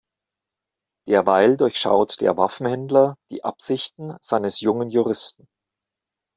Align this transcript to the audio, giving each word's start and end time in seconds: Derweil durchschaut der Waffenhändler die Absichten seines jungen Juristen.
Derweil 1.07 1.57
durchschaut 1.57 2.21
der 2.21 2.35
Waffenhändler 2.35 3.17
die 3.29 3.43
Absichten 3.43 4.17
seines 4.19 4.59
jungen 4.59 4.89
Juristen. 4.89 5.45